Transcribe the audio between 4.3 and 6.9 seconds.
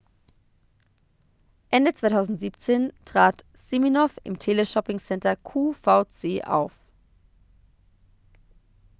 teleshopping-sender qvc auf